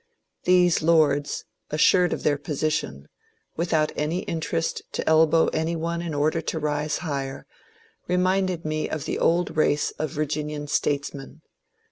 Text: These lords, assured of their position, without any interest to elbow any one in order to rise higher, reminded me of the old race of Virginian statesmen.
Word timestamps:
These 0.45 0.81
lords, 0.81 1.45
assured 1.69 2.11
of 2.11 2.23
their 2.23 2.39
position, 2.39 3.07
without 3.55 3.91
any 3.95 4.21
interest 4.23 4.81
to 4.93 5.07
elbow 5.07 5.45
any 5.49 5.75
one 5.75 6.01
in 6.01 6.15
order 6.15 6.41
to 6.41 6.57
rise 6.57 6.97
higher, 7.05 7.45
reminded 8.07 8.65
me 8.65 8.89
of 8.89 9.05
the 9.05 9.19
old 9.19 9.55
race 9.55 9.91
of 9.99 10.09
Virginian 10.09 10.65
statesmen. 10.65 11.43